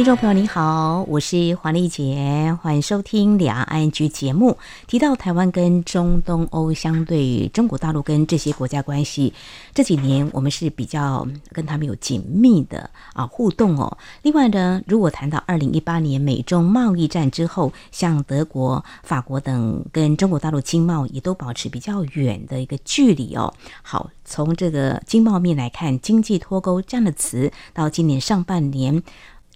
[0.00, 4.56] 听众朋友，你好，我是黄丽杰，欢迎收听两岸 ING 节目。
[4.86, 9.34] 提到台湾跟中东欧相对于中国大陆跟这些国家关系，
[9.74, 13.98] 这几年我们是比较跟他们有紧密的啊互动哦。
[14.22, 23.52] 另外呢，如果谈到二零一八年美中贸易战之后，像德国、法国等跟中国大陆经贸也都保持比较远的一个距离哦。
[23.82, 29.02] 好，从这个经贸面来看，经济脱钩这样的词，到今年上半年。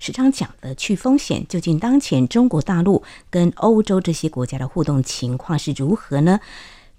[0.04, 6.38] 时常讲的去风险，究竟当前中国大陆跟欧洲这些国家的互动情况是如何呢？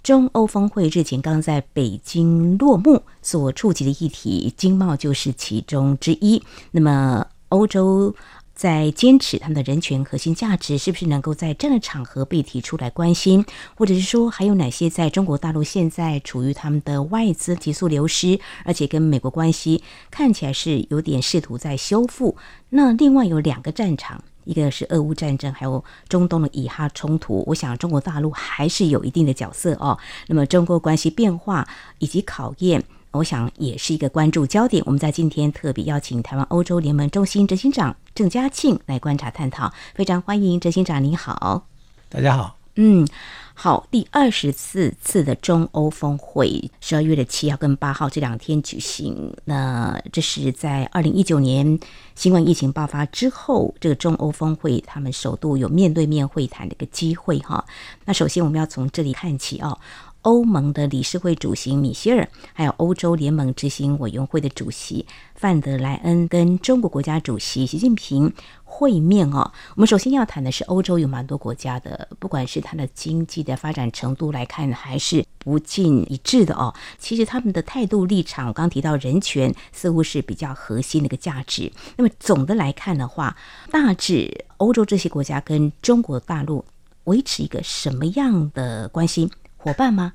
[0.02, 6.42] 中欧峰会日前刚在北京落幕，所触及的议题，经贸就是其中之一。
[6.72, 8.16] 那么欧洲。
[8.56, 13.46] 在坚持他们的人权核心价值，是不是能够在这样的场合被提出来关心？
[13.76, 22.38] 或者是说，还有哪些在中国大陆现在处于他们的外资急速流失，而且跟美国关系看起来是有点试图在修复？
[22.70, 27.44] 那另外有两个战场，一个是俄乌战争，还有中东的以哈冲突。
[27.48, 29.98] 我想中国大陆还是有一定的角色哦。
[30.28, 31.68] 那么中国关系变化
[32.00, 32.84] 以及考验。
[33.16, 34.84] 我想也是一个关注焦点。
[34.86, 41.66] 我们在今天特别邀请台湾欧洲联盟中心执行长郑家庆来观察探讨，非常欢迎执行长，您好。
[42.10, 42.58] 大家好。
[42.78, 43.08] 嗯，
[43.54, 49.34] 好，第二十四次的中欧峰会，十二月的七号跟八号这两天举行。
[49.46, 51.80] 那这是在二零一九年
[52.16, 57.64] 新冠疫情爆发之后，这个中欧峰会他们首度有面对面会谈的一个机会哈。
[58.04, 59.80] 那首先我们要从这里看起哦。
[60.26, 65.06] 欧盟的理事会主席米歇尔，还有欧洲联盟执行委员会的主席
[65.36, 68.34] 范德莱恩跟中国国家主席习近平
[68.64, 69.52] 会面哦。
[69.76, 76.74] 我们首先要谈的是欧洲有蛮多国家的，不管是它的经济的发展程度来看，还是不尽一致的哦。
[76.98, 81.72] 其实他们的态度立场，我刚提到人权似乎是比较核心的一个价值。
[81.98, 83.38] 那么总的来看的话，
[83.70, 86.66] 大致欧洲这些国家跟中国大陆
[87.04, 89.30] 维持一个什么样的关系？
[89.66, 90.14] 伙伴吗？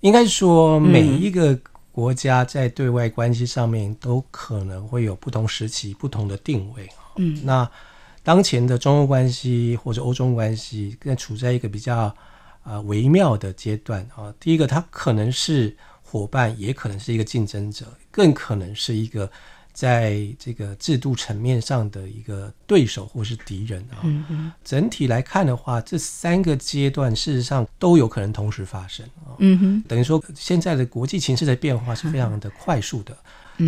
[0.00, 1.60] 应该说，每一个
[1.92, 6.88] 国家在对外关系上面都可能会有不同时期不同的定位。
[7.16, 7.70] 嗯，那
[8.22, 12.16] 当前的中欧关系或者欧中关系，更处在一个比较啊、
[12.64, 14.32] 呃、微妙的阶段啊。
[14.40, 19.30] 第一个，它可能是伙伴，也可能是一个竞争者，更可能是一个。
[19.72, 24.04] 在这个制度层面上的一个对手或是敌人啊，
[24.64, 29.36] 整体来看的话，这三个阶段事实上都有可能同时发生啊。
[29.38, 33.16] 嗯哼，等于说现在的国际形势的变化是非常的快速的，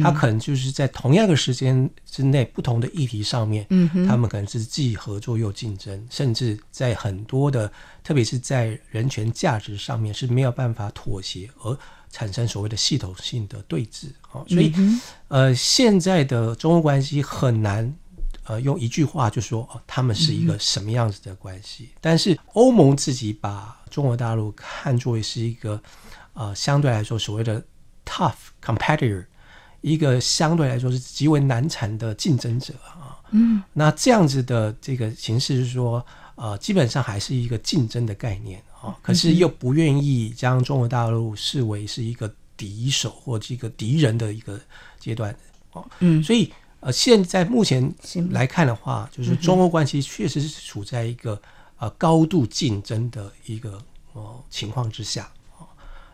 [0.03, 3.67] 它可能就是在同样的时间之内，不同的议题上面，
[4.07, 7.73] 他们可能是既合作又竞争，甚至在很多的，
[8.05, 11.79] 特别是在人权价值上面是没有办法妥协而。
[12.13, 14.71] 产生所谓的系统性的对峙，啊，所以，
[15.29, 17.93] 呃，现在的中欧关系很难，
[18.45, 21.89] 呃，用一句话就说，哦，他们是一个什么样子的关系。
[22.03, 25.83] 但是欧盟自己把中国大陆看作为是一个，
[26.35, 27.65] 呃，相对来说所谓的
[28.05, 29.25] tough competitor，
[29.81, 33.19] 一个相对来说是极为难缠的竞争者啊。
[33.31, 38.63] 嗯，那这样子的这个形式是说，呃，基本上还是一个竞争的概念。
[39.03, 44.61] 可是又不愿意将中国大陆视为是一个敌手或者一个敌人的一个
[44.99, 45.35] 阶段，
[45.73, 47.93] 哦，嗯，所以呃，现在目前
[48.31, 51.41] 来看的话，就是中欧关系确实是处在一个
[51.79, 53.81] 呃高度竞争的一个
[54.13, 55.67] 呃情况之下，啊，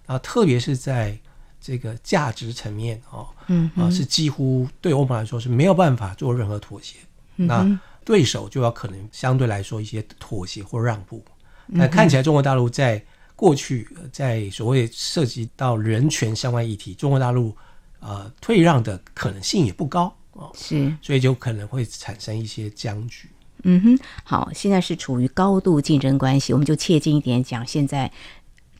[0.07, 1.19] 然后特别是在
[1.61, 6.99] 这个价值层面，哦，嗯，啊，是几乎对欧盟来说是没有办法做任何妥协，
[7.37, 7.67] 那
[8.05, 11.23] 对手就要可能相对来说一些妥协或让步。
[11.69, 13.01] 那看起来，中国大陆在
[13.37, 17.55] 过去在所谓涉及到人权相关议题，中国大陆
[18.01, 23.29] 呃退让的可能性也不高哦，是，所以就可能会产生一些僵局。
[23.65, 28.11] 嗯哼，好，现在是处于高度竞争关系，我们就切近一点讲，现在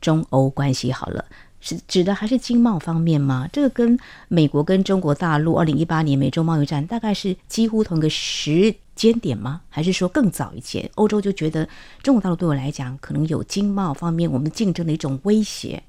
[0.01, 1.23] 中欧关系好了。
[1.61, 3.45] 是指的还是经贸方面吗？
[3.51, 3.99] 这个跟
[4.29, 9.61] 美国跟中国大陆二零一八年美洲贸易战大概是几乎同一个时间点吗？
[9.69, 10.89] 还是说更早以前？
[10.95, 11.67] 欧洲就觉得
[12.03, 15.81] 中国大陆对我来讲可能有经贸方面我们竞争的一种威胁。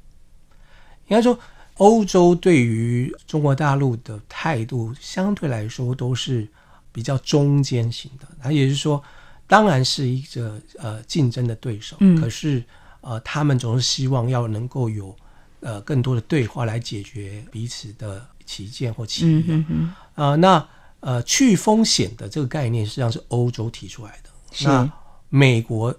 [1.09, 1.39] 应该说，
[1.75, 6.47] 欧洲对于中国大陆的态度相对来说都是
[6.93, 8.29] 比较中间型的。
[8.43, 9.03] 那也就是说，
[9.47, 12.63] 当然是一个呃竞争的对手，嗯、可是
[13.01, 15.15] 呃他们总是希望要能够有。
[15.63, 20.35] 呃，更多的对话来解决彼此的旗舰或歧义啊、嗯呃。
[20.39, 20.67] 那
[21.01, 24.31] 呃，去风险的这个概念实际上是欧洲提出来的。
[24.65, 24.93] 那
[25.31, 25.95] 美国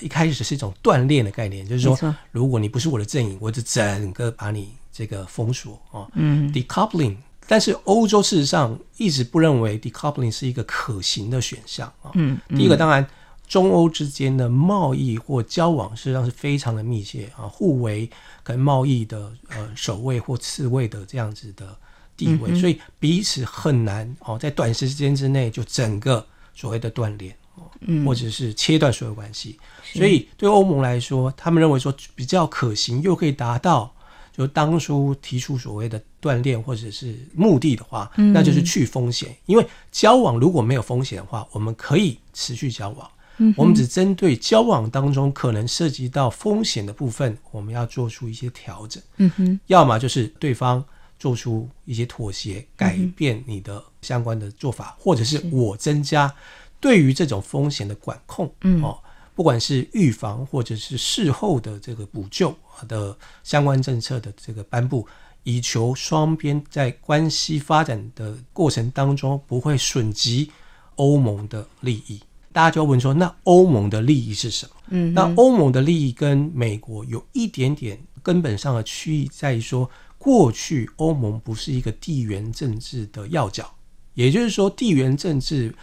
[0.00, 6.06] 一开始是一种锻炼的概念，就是说，如果你不是我的阵营，我就整个把你这个封锁啊。
[6.14, 7.16] 嗯，decoupling。
[7.48, 12.10] 但是欧洲事实上一直不认为 decoupling 是一个可行的选项啊。
[12.14, 13.04] 嗯，第一个当然，
[13.48, 18.08] 中欧之间的贸易或交往实际上是非常的密切啊，互为
[18.42, 21.76] 跟贸易的呃首位或次位的这样子的。
[22.16, 26.24] 地位，所以彼此很难哦，在短时间之内就整个
[26.54, 27.36] 所谓的断联，
[27.80, 29.58] 嗯，或者是切断所有关系。
[29.82, 33.92] 所以对欧盟来说，他们认为说比较可行又可以达到
[34.36, 39.36] 就当初提出所谓的锻炼或者是目的的话，那就是去风险。
[39.46, 43.08] 因为交往如果没有风险的话，我们可以持续交往。
[43.56, 49.02] 我们只针对交往当中可能涉及到风险的部分，我们要做出一些调整。
[49.16, 50.84] 嗯哼，要么就是对方。
[51.18, 56.34] 做出一些妥协，改变你的相关的做法，嗯、或者是我增加
[56.80, 58.98] 对于这种风险的管控，嗯哦，
[59.34, 62.54] 不管是预防或者是事后的这个补救
[62.86, 65.06] 的相关政策的这个颁布，
[65.44, 70.50] 以求双边在关系发展的过程当中不会损及
[70.96, 72.20] 欧盟的利益。
[72.52, 74.72] 大家就要问说，那欧盟的利益是什么？
[74.88, 79.90] 嗯，那欧盟的利益跟美国有一点点根本上的区异，在于说。
[80.24, 83.70] 过去欧盟不是一个地缘政治的要角，
[84.14, 85.74] 也就是说，地缘政治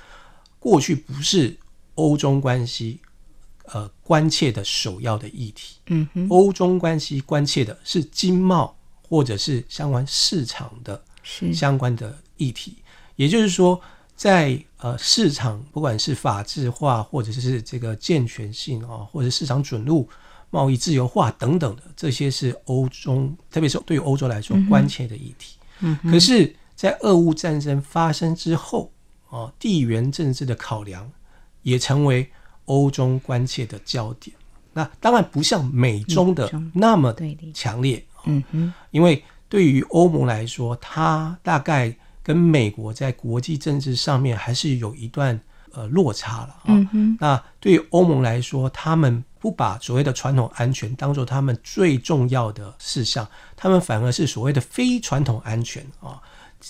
[0.57, 1.55] 过去不是
[1.93, 2.99] 欧中关系
[3.65, 5.75] 呃关切的首要的议题。
[5.89, 8.75] 嗯哼，欧中关系关切的是经贸
[9.07, 10.99] 或者是相关市场的
[11.53, 12.77] 相关的议题。
[13.15, 13.79] 也就是说，
[14.15, 20.09] 在呃市场不管是法制化或者是这个健全性啊，或者市场准入。
[20.51, 25.55] 贸易自由化等等的这些是欧中，特别是对于欧洲来说关切的议题。
[25.79, 28.91] 嗯，可是，在俄乌战争发生之后，
[29.29, 31.09] 啊，地缘政治的考量
[31.61, 32.29] 也成为
[32.65, 34.35] 欧中关切的焦点。
[34.73, 37.15] 那当然不像美中的那么
[37.53, 38.05] 强烈。
[38.25, 45.39] 嗯哼，因为对于欧盟来说，它大概跟美国在国际政治上面还是有一段
[45.71, 46.55] 呃落差了。
[46.65, 49.23] 嗯哼，那对于欧盟来说，他们。
[49.41, 53.27] 不把所谓的传统安全当做他们最重要的事项，
[53.57, 56.21] 他们反而是所谓的非传统安全啊，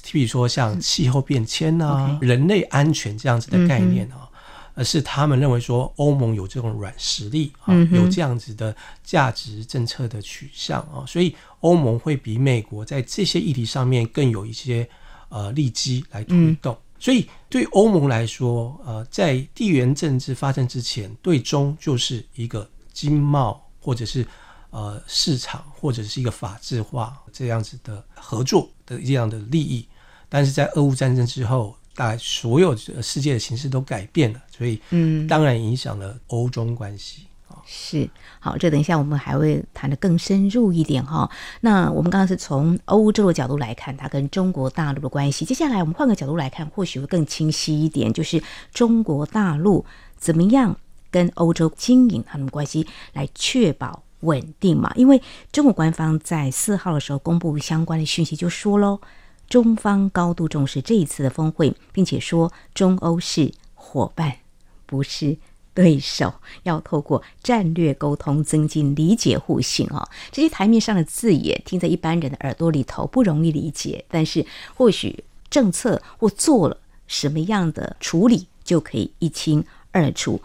[0.06, 4.30] 譬如说像气候变迁啊.人类安全这样子的概念啊，
[4.74, 14.88] 而是他们认为说欧盟有这种软实力啊，有这样子的价值政策的取向啊，所以欧盟会比美国在这些议题上面更有一些
[15.28, 16.78] 呃利基来推动。
[17.02, 24.24] 所以，对欧盟来说，呃，在地缘政治发生之前，对中就是一个经贸或者是
[24.70, 29.88] 呃市场或者是一个法治化这样子的合作的这样的利益。
[30.30, 37.26] 但是在俄乌战争之后，大概所有世界的形势都改变了，所以，嗯，当然影响了欧中关系。
[37.66, 38.10] 是，
[38.40, 41.30] 好，这等一下我们还会谈得更深入一点哈。
[41.62, 48.42] 那我们刚刚是从欧洲的角度来看它跟中国大陆的关系，接下来我们换个角度来看，或许会更清晰一点，就是
[48.74, 49.86] 中国大陆
[50.18, 50.76] 怎么样
[51.10, 54.92] 跟欧洲经营他们关系，来确保稳定嘛？
[54.96, 55.22] 因为
[55.52, 59.00] 中国官方在四号的时候公布相关的讯息，就说喽，
[59.48, 64.36] 中方高度重视这一次的峰会，并且说中欧是伙伴，
[64.86, 65.38] 不是。
[65.74, 80.42] 对手要透过战略沟通增进理解互信啊，这些台面上的字眼听在一般人的耳朵里头不容易理解，但是或许政策或做了什么样的处理就可以一清二楚。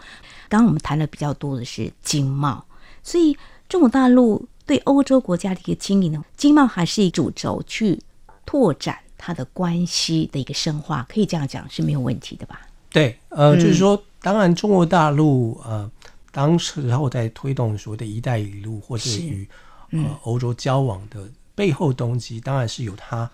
[0.49, 2.65] 刚刚我们谈的比较多的是经贸，
[3.03, 8.01] 所以中国大陆对欧洲国家的一个经营呢，经贸还是一主轴去
[8.45, 12.66] 拓展它的关系的一个深化，可以这样讲是没有问题的吧？
[12.97, 13.95] 对，呃，就是说。
[13.95, 15.89] 嗯当然，中国大陆呃，
[16.31, 19.47] 当时然后在推动所谓的一带一路或者与
[19.91, 23.29] 呃欧洲交往的背后动机，当然是有它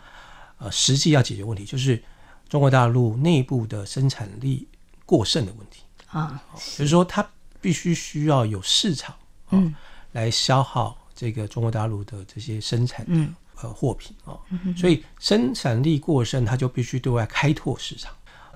[0.59, 2.03] 呃实际要解决问题，就是
[2.47, 4.67] 中国大陆内部的生产力
[5.05, 5.81] 过剩的问题。
[6.09, 7.27] 啊，就是说它
[7.59, 9.15] 必须需要有市场
[9.47, 9.63] 啊
[10.11, 13.27] 来消耗这个中国大陆的这些生产的
[13.61, 14.37] 呃货品啊，
[14.77, 18.13] 所以生产力过剩，它就必须对外开拓市场。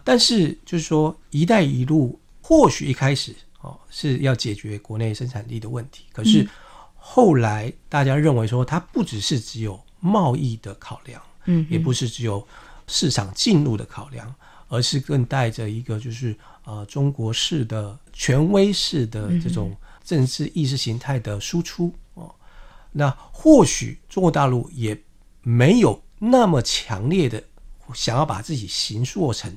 [0.07, 2.17] 但是就是说，一带一路。
[2.49, 6.47] 或许一开始哦是要解决国内生产力的问题，可是
[6.95, 12.47] 后来大家认为说它不只是只有贸易的考量，嗯，也不是只有
[12.87, 14.33] 市场进入的考量，
[14.69, 16.33] 而是更带着一个就是
[16.63, 22.33] 呃中国式的权威式的这种政治意识形态的输出哦。
[22.93, 24.97] 那或许中国大陆也
[25.41, 27.43] 没有那么强烈的
[27.93, 29.53] 想要把自己形塑成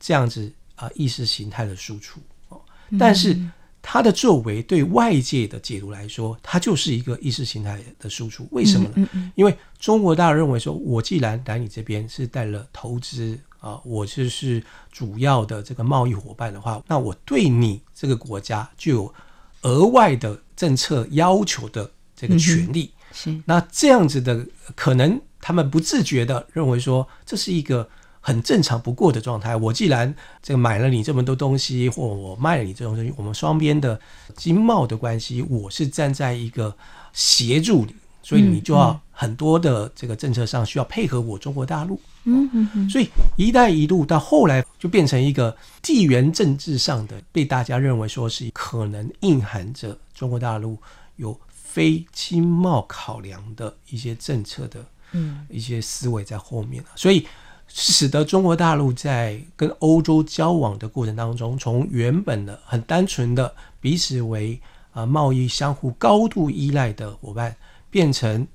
[0.00, 2.60] 这样子啊、呃、意识形态的输出哦，
[2.98, 3.38] 但是
[3.82, 8.48] 他的作为对外界的解读来说，他就是一个意识形态的输出。
[8.50, 9.08] 为什么呢？
[9.34, 19.14] 因为中国大陆认为说，我既然来你这边是带了投资啊、呃，我就是主要的这个贸易伙伴的话，那我对你这个国家就有
[19.62, 22.90] 额外的政策要求的这个权利。
[23.12, 27.88] 是，那这样子的可能，他们不自觉的认为说，这是一个
[28.20, 29.56] 很正常不过的状态。
[29.56, 33.98] 我既然这个买了你这么多东西，或我卖了你这种东西，我们双边的
[34.36, 36.76] 经贸的关系，我是站在一个
[37.12, 42.00] 协助你，所以你就要很多的这个政策上需要配合我中国大陆。
[42.24, 42.88] 嗯嗯嗯。
[42.88, 50.78] 所以“一带一路”到后来就变成一个地缘政治上的，被大家认为说是可能蕴含着中国大陆
[51.16, 51.38] 有。
[51.72, 57.24] 非经贸考量的一些政策的，嗯，一些思维在后面，所以
[57.72, 64.60] 使得中国大陆在跟欧洲交往的过程当中，从原本的很单纯的彼此为
[64.92, 67.54] 啊贸易相互高度依赖的伙伴，
[67.88, 68.46] 变成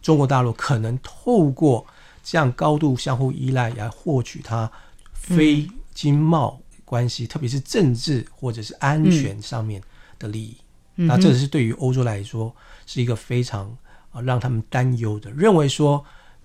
[0.00, 1.84] 中国大陆可能透过
[2.22, 4.70] 这样高度相互依赖来获取它
[5.12, 9.82] 非经贸关系，特别是政治或者是安全上面
[10.20, 10.56] 的利益。
[10.94, 12.54] 那这是对于欧洲来说
[12.86, 13.76] 是一个非常
[14.12, 16.04] 啊让他们担忧的，认为说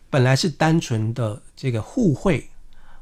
[0.09, 2.49] 本来是单纯的这个互惠，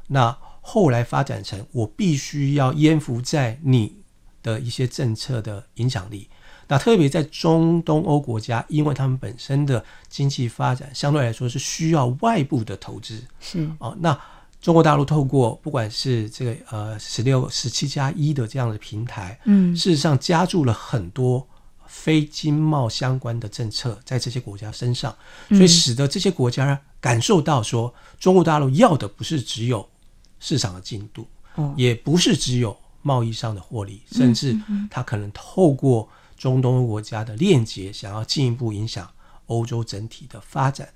[0.08, 3.98] 那后来发展成我必须要淹伏在你
[4.42, 6.28] 的一些政策的影响力。
[6.68, 14.18] 那特别在中东欧国家，因为他们本身的经济发展相对来说是需要外部的投资，是啊那。
[14.58, 21.46] 中国大陆透过不管是这个呃十六、十七加一的这样的平台，嗯，事实上加注了很多
[21.96, 25.16] 非经贸相关的政策在这些国家身上，
[25.48, 29.88] 所以使得这些国家感受到说，中国大陆要的不是只有
[30.38, 31.26] 市场的进度，
[31.76, 34.56] 也不是只有贸易上的获利，甚至
[34.90, 39.10] 它可能透过中东国家的链接，想要进一步影响
[39.46, 40.88] 欧洲整体的发展。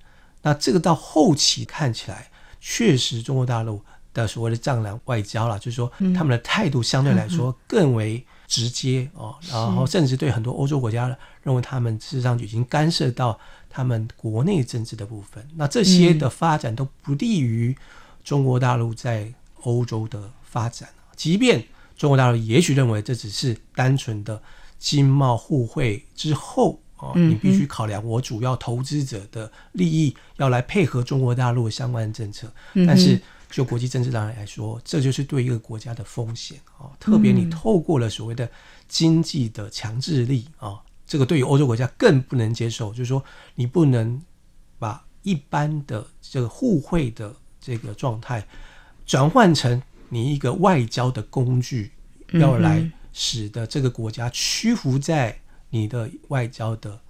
[0.43, 2.31] 那这个到后期看起来。
[2.63, 3.81] 确实，中国大陆
[4.13, 13.39] 的所谓的“战狼外交”啦，就是说他们的态度相对来说更为直接哦，然后甚至对很多欧洲国家认为他们事实上已经干涉到
[13.71, 15.47] 他们国内政治的部分。
[15.55, 17.75] 那这些的发展都不利于
[18.25, 20.89] 中国大陆在欧洲的发展。
[21.15, 21.65] 即便
[21.97, 24.43] 中国大陆也许认为这只是单纯的
[24.81, 26.81] 经贸互惠之后。
[27.03, 32.53] 哦，你必须考量我主要投资者的利益，要来配合中国大陆的相关政策。
[32.87, 33.19] 但是
[33.51, 36.91] 就国际政治上来说，这就是对一个国家的风险啊。
[36.99, 38.49] 特别你透过了所谓的
[38.89, 42.91] 经济的强制力啊，这个对于欧洲国家更不能接受。
[42.91, 43.23] 就是说，
[43.55, 44.23] 你不能
[44.79, 48.47] 把一般的这个互惠的这个状态
[49.05, 51.93] 转换成你一个外交的工具，
[52.33, 55.39] 要来使得这个国家屈服在。
[55.73, 57.01] 你的外交的，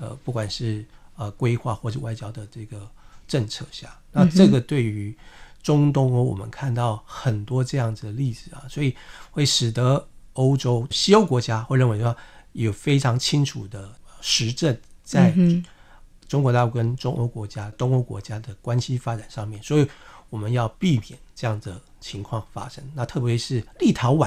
[0.00, 2.90] 呃，不管是呃规划或者外交的这个
[3.28, 5.16] 政策下，那这个对于
[5.62, 8.94] 中东欧，我们看到很多这样子的例子啊，所以
[9.30, 12.16] 会使得欧洲西欧国家会认为说
[12.52, 15.34] 有非常清楚的实证在
[16.28, 19.86] 中国大陆跟中欧国家、东欧国家的关系发展上面，所以
[20.30, 22.82] 我们要避免这样的情况发生。
[22.94, 24.26] 那特别是立陶宛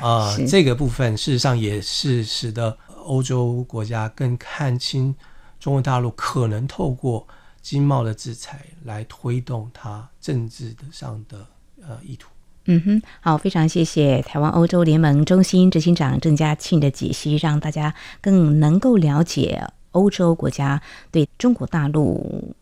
[0.00, 2.76] 啊，呃，这个部分事实上也是使得。
[3.04, 5.12] 欧洲国家更看清
[5.58, 7.26] 中国大陆可能透过
[7.62, 11.46] 经贸的制裁来推动它政治的上的
[11.80, 12.28] 呃意图。
[12.66, 22.54] 嗯哼，好，非常谢谢台湾欧洲联盟中心执行长郑家庆的解析，让大家更能够了解欧洲国家对中国大陆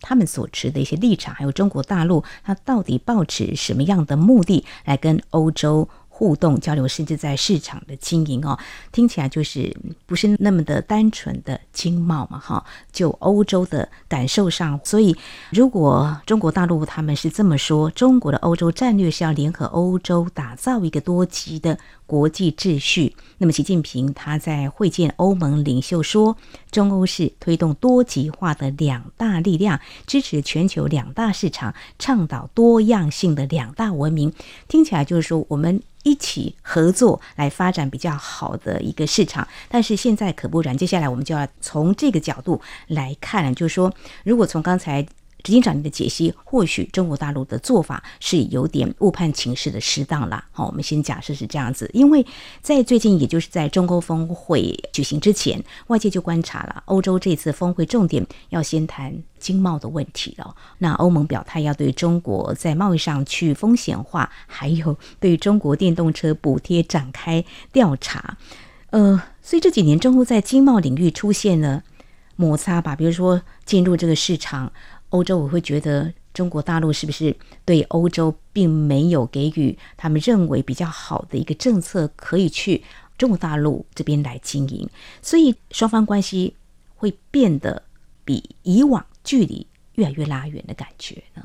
[0.00, 5.88] 他们所持的一些立场，还有中国大陆它到底抱持什么样的目的来跟欧洲。
[6.18, 8.58] 互动交流，甚至在市场的经营哦，
[8.90, 9.72] 听起来就是
[10.04, 12.64] 不是那么的单纯的经贸嘛，哈。
[12.92, 15.16] 就欧洲的感受上，所以
[15.50, 23.14] 如果中国大陆他们是这么说，中国的欧洲战略是要联合欧洲，打造一个多极的国际秩序。
[23.36, 26.36] 那么，习近平他在会见欧盟领袖说，
[26.72, 34.32] 中欧是推动多极化的两大力量，支持全球两大市场，倡导多样性的两大文明。
[34.66, 35.80] 听起来就是说我们。
[36.08, 40.74] 一起合作来发展比较好的一个市场，但是现在可不然。
[40.74, 43.92] 接下来我们就要从这个角度来看，就是说，
[44.24, 45.06] 如果从刚才
[45.42, 50.44] 执行长，你的解析，或许中国大陆的做法是有点误判情势的失当啦。
[50.50, 52.26] 好，我们先假设是这样子，因为
[52.60, 60.54] 在最近，也就是在中欧峰会举行之前，外界就观察了欧洲这次峰会重点要先谈经贸的问题了。
[60.78, 68.36] 那欧盟表态要对中国在贸易上去风险化，还有对中国电动车补贴展开调查。
[68.90, 71.84] 呃，所以这几年中欧在经贸领域出现了
[72.34, 74.72] 摩擦吧，比如说进入这个市场。
[75.10, 77.34] 欧洲我会觉得中国大陆是不是
[77.64, 82.84] 对欧洲并没有给予他们认为比较好的一个政策，可以去
[83.16, 84.88] 中国大陆这边来经营，
[85.22, 86.54] 所以双方关系
[86.94, 87.82] 会变得
[88.24, 91.42] 比以往距离越来越拉远的感觉呢？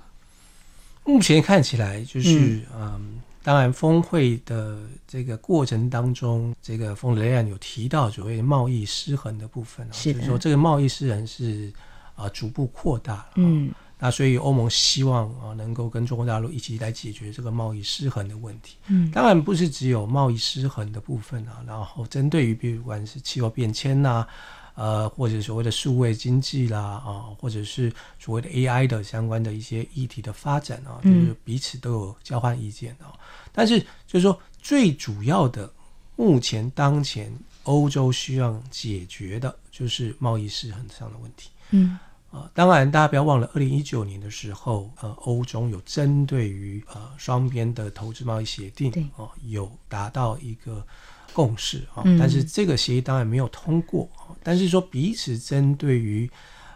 [1.06, 4.78] 目前看起来就是，嗯，嗯，当然峰会的
[5.08, 11.72] 这个过程当中，这个冯德莱恩有提到所谓贸易失衡的部分，是就是说这个贸易失衡是。
[12.16, 13.28] 啊，逐步扩大。
[13.36, 18.76] 嗯，那所以欧盟希望啊，能够跟中国大陆一起来解决这个贸易失衡的问题。
[18.88, 24.28] 嗯，当然不是只有贸易失衡的部分啊，然后针对于比如不管是气候变迁呐、啊，
[24.76, 33.14] 呃，或者所谓的数位经济啦，啊，或者是所谓的 AI 的相关的一些议题的发展啊，就是彼此都有交换意见啊。
[33.52, 35.72] 但是就是说，最主要的，
[36.16, 37.32] 目前当前
[37.64, 41.50] 欧洲需要解决的就是贸易失衡上的问题。
[41.72, 41.98] 嗯，
[42.32, 50.86] 呃，当然，大家不要忘了，二零一九年的时候，呃，欧中有针对于呃双边的投资贸易协定，哦、呃，有达到一个
[51.34, 56.30] 共识啊、呃，但是这个协议当然没有通过，呃、但是说彼此针对于。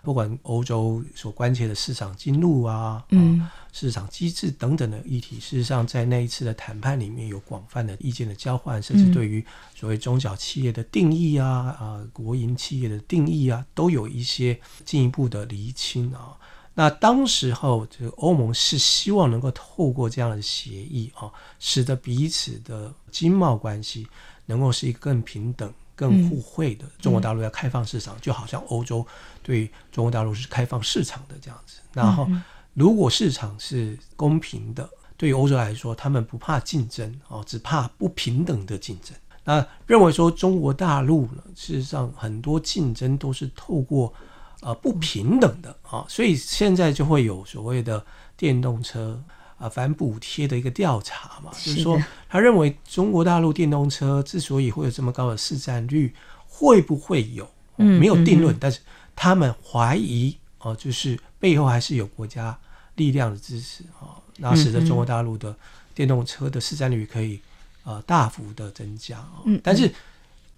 [0.08, 9.46] 不管欧洲所关切的市场进入啊，嗯，市场机制等等的议题，事实上在那一次的谈判里面有广泛的意见的交换，甚至对于
[9.76, 16.38] 所谓中小企业的定义啊，啊，国营企业的定义啊，都有一些进一步的厘清啊。
[16.74, 24.08] 那当时候，这个欧盟是希望能够透过这样的协议啊，使得彼此的经贸关系
[24.46, 25.70] 能够是一个更平等。
[25.98, 29.06] 更互惠的，中国大陆要开放市场，就好像欧洲
[29.42, 31.80] 对中国大陆是开放市场的这样子。
[31.92, 32.30] 然后，
[32.76, 34.88] 如果市场是公平的，
[35.18, 39.18] 对于欧洲来说，他们不怕竞争哦，只怕不平等的竞争。
[39.44, 44.14] 那认为说中国大陆呢，事实上很多竞争都是透过
[44.62, 48.06] 呃不平等的啊，所以现在就会有所谓的
[48.38, 49.20] 电动车。
[49.58, 56.14] 啊，反补贴的一个调查嘛，就是说，他认为中国大陆电动车之所以会有这么高的市占率，
[56.48, 57.50] 会不会有？
[57.80, 58.80] 嗯没有定论，但是
[59.16, 62.58] 他们怀疑哦，就是背后还是有国家
[62.96, 65.56] 力量的支持啊，那使得中国大陆的
[65.94, 67.40] 电动车的市占率可以
[67.84, 69.44] 呃大幅的增加啊。
[69.64, 69.94] 但是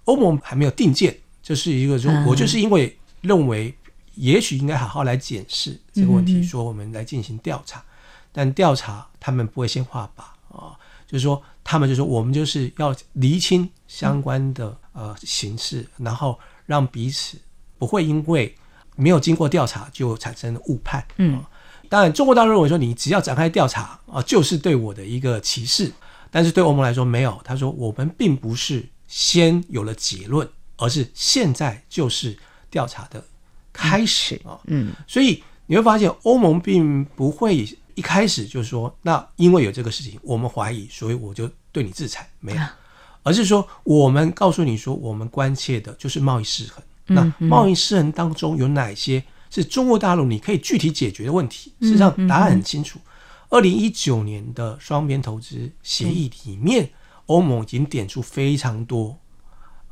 [0.05, 3.75] 欧盟还没有定见，就是一个说，我就是因为认为，
[4.15, 7.83] 也许应该好好来检视这个问题，说我们来进行调查。
[8.31, 17.37] 但调查他们不会先画靶啊，就是说他们就说我们就是要厘清相关的呃形式，然后让彼此
[17.77, 18.55] 不会因为
[18.95, 21.03] 没有经过调查就产生误判。
[21.17, 21.43] 嗯，
[21.89, 25.91] 当然中国大陆认为说你只要展开调查啊，就是对我的一个歧视，
[26.29, 32.37] 但是对欧盟来说没有，他说我们并不是先有了结论，而是现在就是
[32.69, 33.23] 调查的
[33.73, 34.59] 开始啊。
[34.65, 37.67] 嗯，所以你会发现欧盟并不会。
[37.99, 42.62] 一开始就说，那因为有这个事情，我们怀疑，所以我就对你制裁，没有，
[43.23, 46.81] 而是说我们告诉你说，我们关切的就是贸易失衡。
[47.07, 51.73] 那贸易失衡当中有哪些是中国大陆你可以具体解决的问题？
[51.81, 53.01] 事实上答案很清楚。
[53.49, 56.89] 二零一九年的双边投资协议里面，
[57.25, 59.19] 欧盟已经点出非常多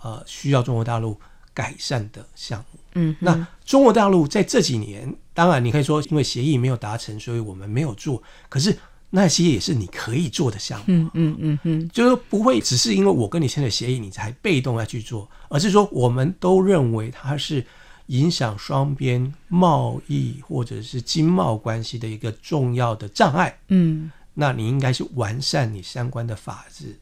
[0.01, 1.19] 呃需要中国大陆
[1.53, 2.79] 改善的项目。
[2.93, 5.13] 嗯，那中国大陆在这几年。
[5.37, 8.23] 当然，你可以说，因为协议没有达成，所以我们没有做。
[8.49, 8.75] 可是
[9.11, 10.85] 那些也是你可以做的项目。
[10.87, 17.63] 嗯嗯嗯嗯，就是不会只是因为我跟你签了协议，你才被动要去做，而是说我们都认为它是
[18.07, 23.59] 影响双边贸易或者是经贸关系的一个重要的障碍。
[23.67, 26.97] 嗯，那你应该是完善你相关的法制，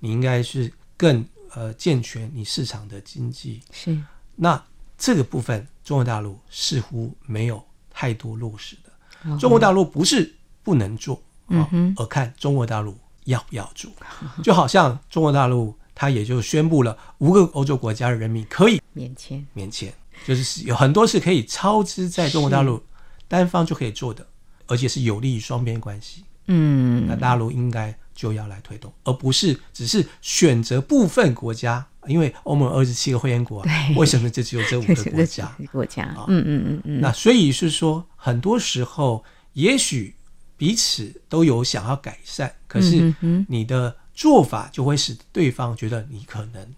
[0.00, 3.60] 你应该是更呃健全你市场的经济。
[3.70, 3.94] 是，
[4.36, 4.64] 那
[4.96, 7.62] 这个部分中国大陆似乎没有。
[7.94, 13.90] 太多落实的，中国大陆不是不能做，嗯，而看中国大陆要不要做，
[14.42, 19.92] 就好像中国大陆，它也就宣布了五个欧洲国家的人民可以免签，免签，
[20.26, 22.82] 就是有很多是可以超支在中国大陆
[23.28, 24.26] 单方就可以做的，
[24.66, 35.56] 而且是有利于双边关系，嗯，那大陆应该就要来推动，而不是只是选择部分国家因为欧盟二十七个会员国、啊，为什么就只有这五个 国家？
[35.72, 37.00] 国家，嗯嗯嗯嗯。
[37.00, 40.14] 那所以是说，很多时候也许
[40.56, 43.14] 彼此都有想要改善，可是
[43.48, 46.74] 你的做法就会使对方觉得你可能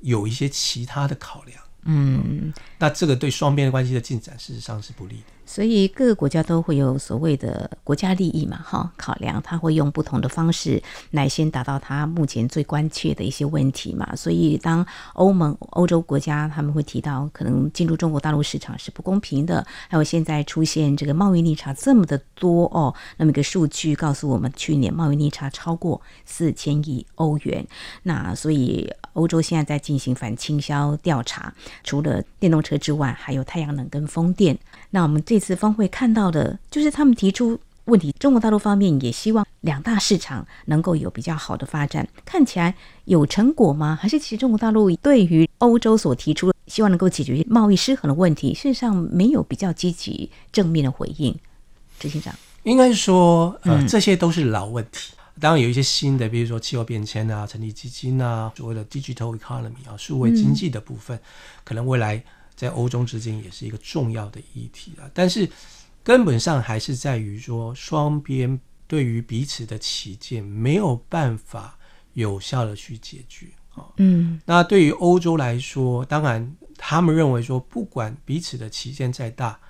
[0.00, 1.58] 有一些其他的考量。
[1.86, 5.33] 嗯，那这个对双边的关系的进展，事实上是不利的。
[5.46, 14.16] 所以各个国家都会有所谓的国家利益嘛，哈，考量，他会用不同的方式来先达到他目前最关切的一些问题嘛。
[14.16, 27.66] 所以当欧盟、欧洲国家他们会提到可能进入中国大陆市场是不公平的，还有现在出现这个贸易逆差这么的多哦，那么一个数据告诉我们，去年贸易逆差超过四千亿欧元。
[28.04, 31.52] 那所以欧洲现在在进行反倾销调查，
[31.82, 34.58] 除了电动车之外，还有太阳能跟风电。
[34.90, 42.08] 那我们这次峰会看到的，就是他们提出问题，中国大陆方面也希望两大市场能够有比较好的发展。
[42.24, 43.98] 看起来有成果吗？
[44.00, 51.36] 还是其实中国大陆对于欧洲所提出的希望能够解决贸易失衡的问题，事实上没有比较积极正面的回应？
[51.98, 55.12] 执行长应该说，呃，这些都是老问题。
[55.16, 61.20] 嗯、当然有一些新的，比如说气候变迁啊、成立基金啊、所谓的 digital economy 啊、数位经济的部分，嗯、
[61.64, 62.24] 可能未来。
[62.64, 65.46] 在欧中之间也是一个重要的议题啊，但是
[66.02, 71.78] 根本上还是在于说，双边对于彼此的起见没有办法
[72.14, 73.84] 有效的去解决啊。
[73.98, 79.60] 嗯，那对于欧洲来说，当然他们认为说，不管彼此的起见再大，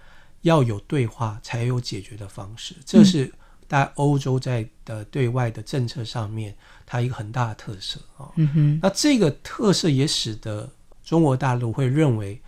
[0.42, 3.32] 要有对话才有解决的方式，这是
[3.66, 8.30] 在欧洲在的对外的政策上面它一个很大的特色啊。
[8.36, 10.70] 嗯哼，那这个特色也使得
[11.02, 12.40] 中国大陆会认为。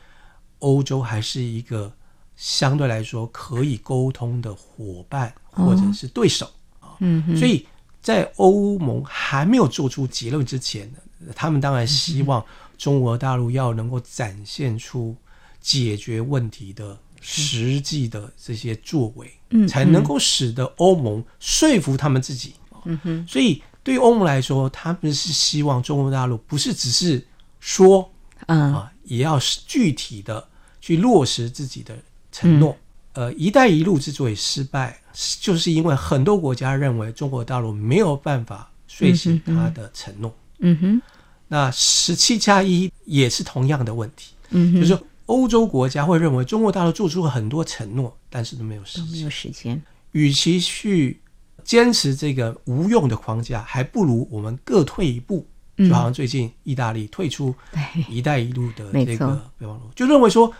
[0.61, 1.93] 欧洲还是一个
[2.37, 6.47] 相对来说可以沟通的伙伴或者是对手
[6.81, 7.67] 啊，嗯，所以
[8.03, 10.99] 在欧盟还没有做出结论之前呢，
[11.35, 12.45] 他们当然希望
[12.77, 15.17] 中国大陆要能够展现出
[15.61, 27.27] 解决问题的实际的这些作为，嗯，才能够使得欧盟说服他们自己，嗯哼，所以对于欧盟来说，他们是希望中国大陆不是只是
[27.61, 28.11] 说，
[28.47, 28.93] 嗯啊。
[29.07, 30.47] 也要具体的
[30.81, 31.97] 去落实自己的
[32.31, 32.77] 承诺。
[33.15, 35.01] 嗯、呃，“一带一路”之所以失败，
[35.41, 40.37] 就是因为很多国家认为中国大陆没有办法遂行他的承诺。
[40.59, 41.03] 嗯哼。
[41.49, 44.35] 那“十七加一”也是同样的问题。
[44.51, 44.81] 嗯哼。
[44.81, 49.07] 就是欧洲国家会认为中国大陆做出了很多承诺，但是都没有实现。
[49.13, 49.83] 没有时间。
[50.13, 51.21] 与其去
[51.65, 55.47] 坚持这个无用的框架，还不如我们各退一步。
[55.77, 57.55] 就好像最近意大利退出
[58.09, 60.51] “一带一路”的这个备忘录，就认为说，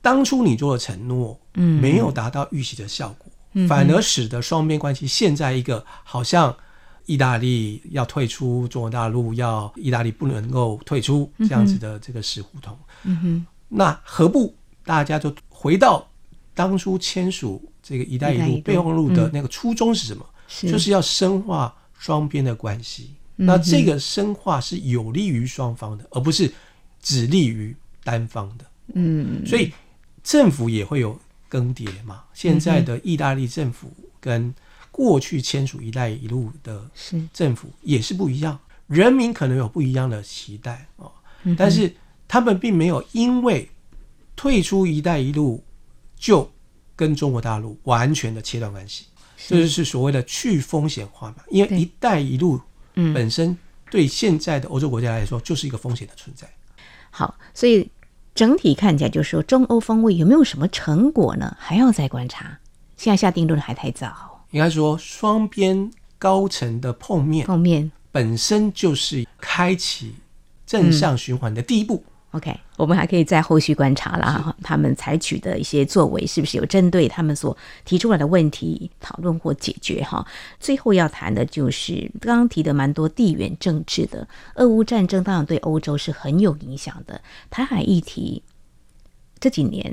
[0.00, 3.30] 当初你做的承诺，没有达到预期的效果，
[3.68, 6.56] 反而使得双边关系现在一个好像
[7.06, 12.78] 意大利要退出中国大陆，要意大利不能够退出这样子的这个死胡同。
[13.68, 16.08] 那何不大家就回到
[16.54, 20.24] 当初签署这个“一带一路”备忘录的那个初衷是什么？
[20.62, 23.14] 就是要深化双边的关系。
[23.42, 26.52] 那这个深化是有利于双方的，而不是
[27.00, 27.74] 只利于
[28.04, 28.64] 单方的。
[28.94, 29.72] 嗯，所以
[30.22, 32.24] 政府也会有更迭嘛。
[32.34, 34.54] 现在的意大利政府跟
[34.90, 36.90] 过去签署“一带一路”的
[37.32, 41.06] 政府也是不一样，人民可能有不一样的期待啊。
[41.56, 41.94] 但是
[42.28, 43.70] 他们并没有因为
[44.36, 45.64] 退出“一带一路”
[46.18, 46.50] 就
[46.94, 49.06] 跟中国大陆完全的切断关系，
[49.48, 51.36] 这就是所谓的去风险化嘛。
[51.50, 52.60] 因为“一带一路”
[53.14, 53.56] 本身
[53.90, 56.48] 对现在的欧洲国家来说就是一个风险的存在。
[57.10, 57.90] 好，所以
[58.34, 61.56] 整体看起来就是说，中欧峰会有没有什么成果呢？
[61.58, 62.58] 还要再观察。
[62.96, 64.44] 现在下定论还太早。
[64.50, 70.14] 应该说，双边高层的碰面，碰面本身就是开启
[70.66, 72.04] 正向循环的第一步。
[72.32, 80.24] OK，我们还可以在后续观察啦，他们采取的一些作为是不是有针对他们所提出来的问题讨论或解决哈？
[80.60, 87.20] 最后要谈的就是刚刚提的蛮多地缘政治的，俄乌战争当然对欧洲是很有影响的。
[87.50, 88.40] 台海议题
[89.40, 89.92] 这几年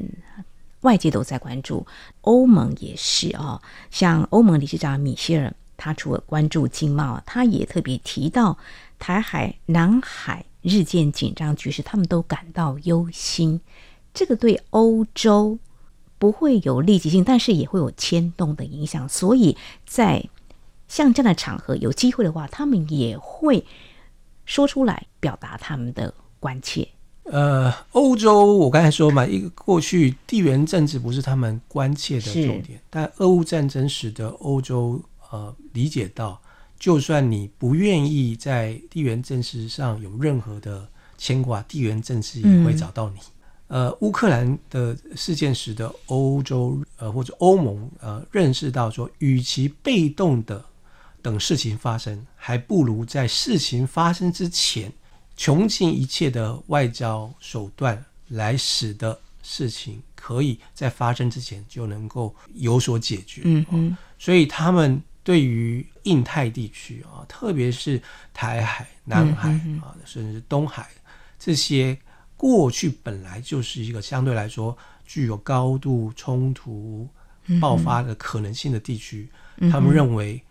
[0.81, 1.87] 外界都在关注，
[2.21, 8.55] 欧盟也是啊，像欧盟理事长米歇尔，他除了关注经贸，他也特别提到
[8.99, 10.45] 台海、南海。
[10.61, 13.61] 日渐紧张局势，他们都感到忧心。
[14.13, 15.59] 这个对欧洲
[16.17, 19.07] 不会有立即性，但是也会有牵动的影响。
[19.07, 20.27] 所以在
[20.87, 23.63] 像这样的场合，有机会的话，他们也会
[24.45, 26.87] 说出来，表达他们的关切。
[27.25, 36.41] 呃，欧洲我刚才说嘛，一个过去地缘政治不是他们关切的重点，但俄乌战争使得欧洲呃理解到。
[36.79, 40.87] 就算你不愿意在地缘政治上有任何的
[41.17, 43.19] 牵挂，地缘政治也会找到你。
[43.69, 50.63] 嗯、呃，乌克兰的事件使得欧洲呃或者欧盟呃认识到说，与其被动的
[51.21, 54.93] 等事情发生，还不如在事情发生之前，
[55.35, 63.41] 穷尽一切的外交手段，来使得事情可以在发生之前就能够有所解决。
[63.43, 65.01] 嗯嗯，所以他们。
[65.27, 68.01] 对于印太地区啊，特别是
[68.33, 69.49] 台海、南海
[69.83, 70.87] 啊，甚至东海
[71.37, 71.97] 这些
[72.37, 77.05] 过去本来就是一个相对来说具有高度冲突
[77.59, 79.27] 爆发的可能性的地区，
[79.69, 80.41] 他们认为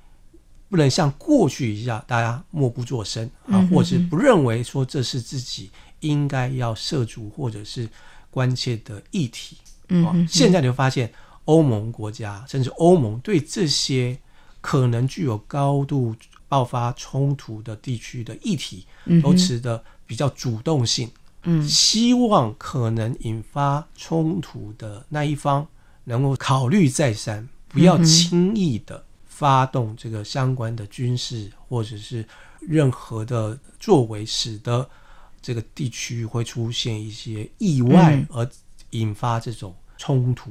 [0.69, 7.89] 不能像过去一样大家默不作声啊，或者不认为说这是自己应该要涉足或者是
[8.31, 9.57] 关切的议题。
[9.89, 11.11] 嗯现在你会发现
[11.47, 14.19] 欧盟国家甚至欧盟对这些。
[14.67, 16.13] 可能具有高度
[16.49, 18.85] 爆发冲突的地区的议题，
[19.23, 21.09] 都持的比较主动性，
[21.45, 25.65] 嗯，希望可能引发冲突的那一方
[26.03, 32.27] 能够考虑再三，不要轻易的发动这个相关的军事或者是
[32.61, 34.91] 任何的作为，使得
[35.41, 38.49] 这个地区会出现一些意外而
[38.91, 40.51] 引发这种冲突，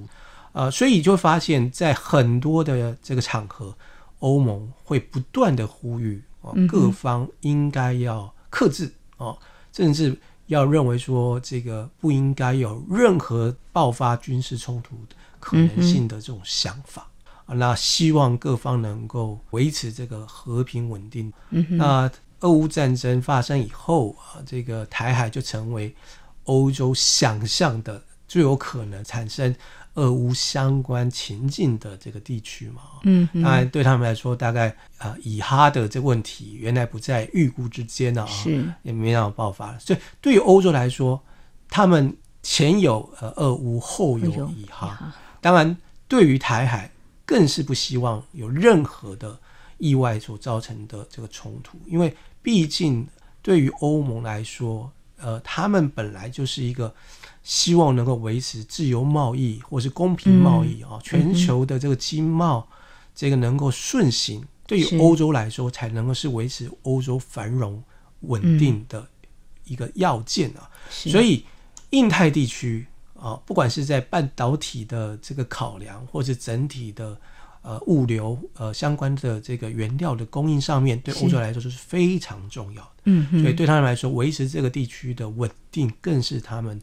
[0.54, 3.76] 呃，所以就会发现，在很多的这个场合。
[4.20, 9.36] 欧盟会不断的呼吁啊，各方应该要克制啊，
[9.72, 17.10] 甚至要认为说这个不应该有任何爆发军事冲突的可能性的这种想法
[17.46, 17.54] 啊。
[17.56, 21.32] 那希望各方能够维持这个和平稳定。
[21.50, 25.96] 那俄乌战争发生以后啊，这个台海就成为
[26.44, 29.54] 欧洲想象的最有可能产生。
[29.96, 39.78] 俄乌相关情境的这个地区嘛，嗯，当然对他们来说，大概啊，以哈的这个问题原来不在预估之间呢，是也没让爆发。
[39.80, 41.22] 所以对于欧洲来说，
[41.70, 45.14] 他们前有呃俄乌，后有以哈。
[45.40, 45.76] 当然，
[46.10, 46.92] 对于台海
[47.26, 49.40] 更是不希望有任何的
[49.78, 53.08] 意外所造成的这个冲突，因为毕竟
[53.42, 56.94] 对于欧盟来说，呃，他们本来就是一个。
[57.46, 62.68] 希望能够维持自由贸易或是公平贸易啊，嗯、全球的这个经贸
[63.14, 67.84] 这个能够顺行，嗯、对于欧洲来说才能够是维持欧洲繁荣
[68.22, 69.08] 稳定的
[69.66, 70.68] 一个要件啊。
[71.06, 71.46] 嗯、所以，
[71.92, 77.16] 印太地区啊，不管是在半导体的这个考量，或是整体的
[77.62, 83.04] 呃物流呃相关的这个原料的供应上面，对欧洲来说都是非常重要的。
[83.04, 86.82] 嗯，所以对他们来说，维持这个地区的稳定更是他们。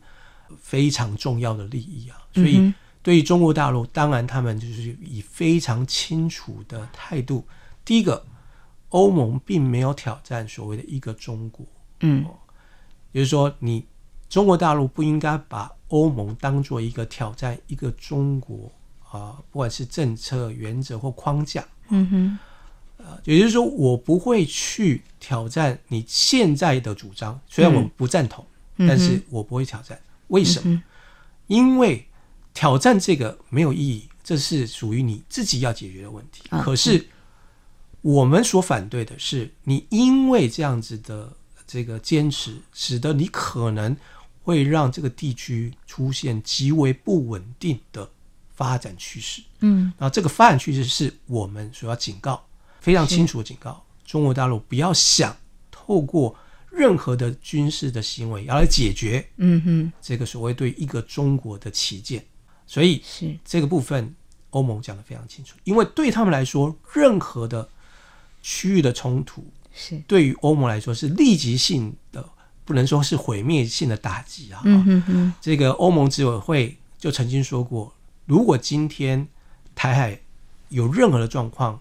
[0.60, 7.44] 非常重要的利益啊，所以对于中国大陆，当然他们就是以非常清楚的态度。
[7.84, 8.24] 第一个，
[8.90, 11.66] 欧盟并没有挑战所谓的一个中国，
[12.00, 12.24] 嗯，
[13.10, 13.84] 也就是说，你
[14.28, 18.70] 中国大陆不应该把欧盟当做一个挑战一个中国
[19.10, 22.38] 啊，不管是政策原则或框架，嗯哼，
[22.98, 28.46] 呃，也就是说，我不会去挑战你现在的主张，虽然我不赞同，
[28.78, 30.00] 但是我不会挑战。
[30.32, 30.82] 为什么？
[31.46, 32.08] 因为
[32.54, 36.42] 挑战这个没有意义，这是属于你自己要解决的问题。
[36.62, 37.06] 可是
[38.00, 43.94] 我们所反对的是，你因为这样子的这个坚持，使得你可能
[44.42, 48.10] 会让这个地区出现极为不稳定的
[48.54, 49.42] 发展趋势。
[49.60, 52.42] 嗯，然后这个发展趋势是我们所要警告，
[52.80, 55.36] 非常清楚的警告中国大陆不要想
[55.70, 56.34] 透过。
[56.72, 62.24] 任何的军事的行为要来解决，嗯哼，这个所谓对一个中国的起见，
[62.66, 63.36] 所以是。
[63.44, 64.14] 这个部分
[64.50, 67.68] 欧盟讲的非常清楚，因为对他们来说，任何的
[68.42, 70.02] 区域的冲突是。
[70.06, 72.26] 对于欧盟来说是立即性的，
[72.64, 74.62] 不能说是毁灭性的打击啊。
[74.64, 79.28] 嗯哼哼，这个欧盟执委会就曾经说过，如果今天
[79.74, 80.20] 台海
[80.70, 81.80] 有任何的状况，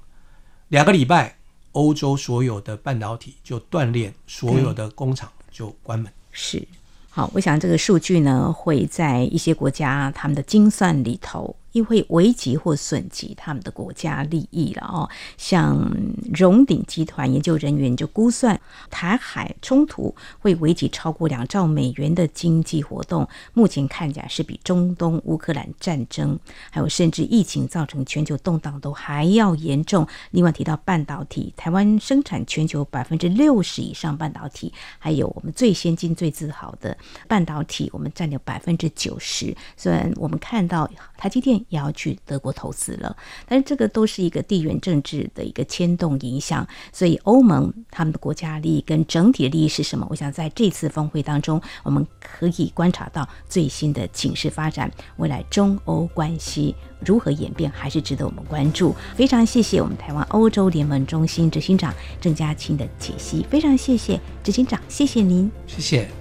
[0.67, 1.38] 两个礼拜。
[1.73, 6.12] 欧洲所有的半导体就断裂，所有的工厂就关门。
[6.31, 6.67] 是，
[7.10, 11.55] 好，我想这个数据呢，会在一些国家他们的精算里头。
[11.71, 15.10] 亦会危及或损及他们的国家利益了哦。
[15.38, 15.91] 像
[16.34, 23.27] 荣鼎集团研究人员就估算，台海冲突会危及超过两兆美元的经济活动。
[23.53, 26.38] 目前看起来是比中东乌克兰战争，
[26.69, 30.05] 还有甚至疫情造成全球动荡都还要严重。
[30.31, 39.55] 另外提到半导体，台湾生产全球百分之六十以上半导体，还有我们最先进、最自豪的半导体，我们占有百分之九十。
[39.77, 41.61] 虽然我们看到台积电。
[41.69, 43.15] 也要去德国投资了。
[43.47, 50.08] 但是这个都是一个地缘政治的一个牵动影响，所以欧盟他们的国家利益跟整体利益是什么？
[50.10, 58.95] 我想在这次峰会当中，我们可以观察到最新的情势发展，未来中欧关系如何演变，还是值得我们关注。
[59.15, 66.20] 非常谢谢我们台湾欧洲联盟中心执行长郑家清的解析，非常谢谢执行长，谢谢您，谢谢。